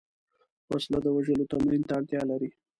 [0.71, 2.49] وسله د وژلو تمرین ته اړتیا لري